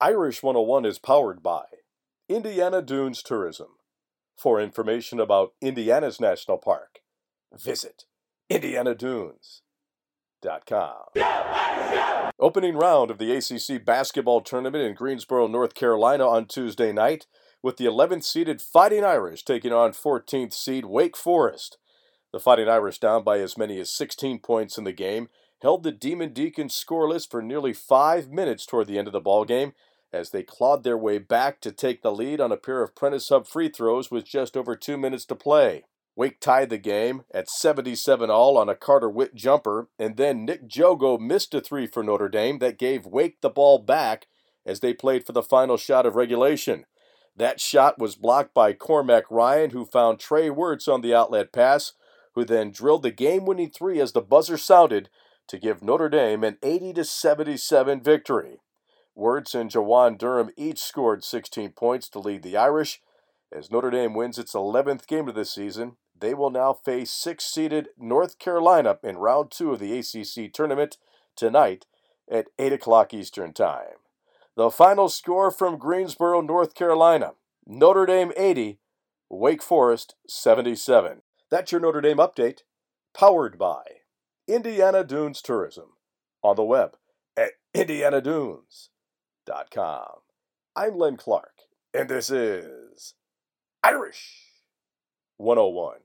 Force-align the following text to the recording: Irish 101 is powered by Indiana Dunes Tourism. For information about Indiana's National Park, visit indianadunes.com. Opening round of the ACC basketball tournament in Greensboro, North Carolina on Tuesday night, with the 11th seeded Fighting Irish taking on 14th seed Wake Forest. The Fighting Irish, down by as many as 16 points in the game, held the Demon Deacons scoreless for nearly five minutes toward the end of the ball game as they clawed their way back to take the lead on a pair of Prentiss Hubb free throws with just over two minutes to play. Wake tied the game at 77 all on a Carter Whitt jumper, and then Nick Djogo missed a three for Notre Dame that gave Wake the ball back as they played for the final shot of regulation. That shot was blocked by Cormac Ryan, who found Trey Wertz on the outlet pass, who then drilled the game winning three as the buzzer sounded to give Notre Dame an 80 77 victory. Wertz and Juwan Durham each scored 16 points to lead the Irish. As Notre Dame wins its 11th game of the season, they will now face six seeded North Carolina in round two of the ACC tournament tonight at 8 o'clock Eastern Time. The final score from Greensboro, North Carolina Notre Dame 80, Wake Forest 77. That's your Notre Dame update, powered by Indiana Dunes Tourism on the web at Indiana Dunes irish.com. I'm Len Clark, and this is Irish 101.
Irish 0.00 0.44
101 0.44 0.84
is 0.84 0.96
powered 0.96 1.42
by 1.42 1.64
Indiana 2.28 2.80
Dunes 2.80 3.20
Tourism. 3.20 3.66
For 4.36 4.60
information 4.60 5.18
about 5.18 5.54
Indiana's 5.60 6.20
National 6.20 6.56
Park, 6.56 7.00
visit 7.52 8.04
indianadunes.com. 8.48 9.42
Opening 12.38 12.76
round 12.76 13.10
of 13.10 13.18
the 13.18 13.34
ACC 13.34 13.84
basketball 13.84 14.40
tournament 14.40 14.84
in 14.84 14.94
Greensboro, 14.94 15.48
North 15.48 15.74
Carolina 15.74 16.28
on 16.28 16.46
Tuesday 16.46 16.92
night, 16.92 17.26
with 17.60 17.76
the 17.76 17.86
11th 17.86 18.22
seeded 18.22 18.62
Fighting 18.62 19.02
Irish 19.02 19.42
taking 19.44 19.72
on 19.72 19.90
14th 19.90 20.54
seed 20.54 20.84
Wake 20.84 21.16
Forest. 21.16 21.76
The 22.32 22.38
Fighting 22.38 22.68
Irish, 22.68 23.00
down 23.00 23.24
by 23.24 23.40
as 23.40 23.58
many 23.58 23.80
as 23.80 23.92
16 23.92 24.38
points 24.40 24.78
in 24.78 24.84
the 24.84 24.92
game, 24.92 25.28
held 25.60 25.82
the 25.82 25.90
Demon 25.90 26.32
Deacons 26.32 26.72
scoreless 26.74 27.28
for 27.28 27.42
nearly 27.42 27.72
five 27.72 28.30
minutes 28.30 28.64
toward 28.64 28.86
the 28.86 28.96
end 28.98 29.08
of 29.08 29.12
the 29.12 29.18
ball 29.20 29.44
game 29.44 29.72
as 30.12 30.30
they 30.30 30.42
clawed 30.42 30.84
their 30.84 30.96
way 30.96 31.18
back 31.18 31.60
to 31.60 31.72
take 31.72 32.02
the 32.02 32.12
lead 32.12 32.40
on 32.40 32.52
a 32.52 32.56
pair 32.56 32.82
of 32.82 32.94
Prentiss 32.94 33.28
Hubb 33.30 33.46
free 33.46 33.68
throws 33.68 34.10
with 34.10 34.24
just 34.24 34.56
over 34.56 34.74
two 34.74 34.96
minutes 34.96 35.24
to 35.26 35.34
play. 35.34 35.84
Wake 36.16 36.40
tied 36.40 36.70
the 36.70 36.78
game 36.78 37.22
at 37.32 37.48
77 37.48 38.28
all 38.28 38.58
on 38.58 38.68
a 38.68 38.74
Carter 38.74 39.08
Whitt 39.10 39.34
jumper, 39.34 39.88
and 39.98 40.16
then 40.16 40.44
Nick 40.44 40.68
Djogo 40.68 41.20
missed 41.20 41.54
a 41.54 41.60
three 41.60 41.86
for 41.86 42.02
Notre 42.02 42.28
Dame 42.28 42.58
that 42.58 42.78
gave 42.78 43.06
Wake 43.06 43.40
the 43.40 43.50
ball 43.50 43.78
back 43.78 44.26
as 44.66 44.80
they 44.80 44.92
played 44.92 45.24
for 45.24 45.32
the 45.32 45.42
final 45.44 45.76
shot 45.76 46.06
of 46.06 46.16
regulation. 46.16 46.86
That 47.36 47.60
shot 47.60 48.00
was 48.00 48.16
blocked 48.16 48.52
by 48.52 48.72
Cormac 48.72 49.26
Ryan, 49.30 49.70
who 49.70 49.84
found 49.84 50.18
Trey 50.18 50.50
Wertz 50.50 50.88
on 50.88 51.02
the 51.02 51.14
outlet 51.14 51.52
pass, 51.52 51.92
who 52.34 52.44
then 52.44 52.72
drilled 52.72 53.04
the 53.04 53.12
game 53.12 53.44
winning 53.44 53.70
three 53.70 54.00
as 54.00 54.12
the 54.12 54.20
buzzer 54.20 54.56
sounded 54.56 55.08
to 55.46 55.58
give 55.58 55.82
Notre 55.82 56.08
Dame 56.08 56.42
an 56.42 56.58
80 56.64 57.04
77 57.04 58.02
victory. 58.02 58.58
Wertz 59.18 59.52
and 59.52 59.68
Juwan 59.68 60.16
Durham 60.16 60.48
each 60.56 60.78
scored 60.78 61.24
16 61.24 61.72
points 61.72 62.08
to 62.10 62.20
lead 62.20 62.44
the 62.44 62.56
Irish. 62.56 63.02
As 63.50 63.68
Notre 63.68 63.90
Dame 63.90 64.14
wins 64.14 64.38
its 64.38 64.52
11th 64.54 65.08
game 65.08 65.26
of 65.26 65.34
the 65.34 65.44
season, 65.44 65.96
they 66.16 66.34
will 66.34 66.50
now 66.50 66.72
face 66.72 67.10
six 67.10 67.44
seeded 67.44 67.88
North 67.98 68.38
Carolina 68.38 68.96
in 69.02 69.18
round 69.18 69.50
two 69.50 69.72
of 69.72 69.80
the 69.80 69.98
ACC 69.98 70.52
tournament 70.52 70.98
tonight 71.34 71.84
at 72.30 72.46
8 72.60 72.74
o'clock 72.74 73.12
Eastern 73.12 73.52
Time. 73.52 73.96
The 74.54 74.70
final 74.70 75.08
score 75.08 75.50
from 75.50 75.78
Greensboro, 75.78 76.40
North 76.40 76.74
Carolina 76.74 77.32
Notre 77.66 78.06
Dame 78.06 78.30
80, 78.36 78.78
Wake 79.28 79.62
Forest 79.64 80.14
77. 80.28 81.22
That's 81.50 81.72
your 81.72 81.80
Notre 81.80 82.00
Dame 82.00 82.18
update, 82.18 82.60
powered 83.14 83.58
by 83.58 83.82
Indiana 84.46 85.02
Dunes 85.02 85.42
Tourism 85.42 85.88
on 86.40 86.54
the 86.54 86.62
web 86.62 86.94
at 87.36 87.54
Indiana 87.74 88.20
Dunes 88.20 88.90
irish.com. 89.50 90.08
I'm 90.76 90.96
Len 90.98 91.16
Clark, 91.16 91.52
and 91.92 92.08
this 92.08 92.30
is 92.30 93.14
Irish 93.82 94.42
101. 95.36 95.98